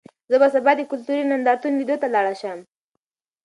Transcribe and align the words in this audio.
زه 0.31 0.35
به 0.41 0.47
سبا 0.55 0.71
د 0.75 0.81
کلتوري 0.91 1.23
نندارتون 1.31 1.73
لیدو 1.79 1.95
ته 2.01 2.07
لاړ 2.13 2.25
شم. 2.41 2.59